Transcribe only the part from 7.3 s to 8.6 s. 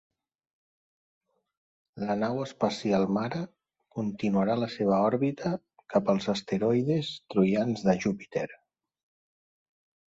troians de Júpiter.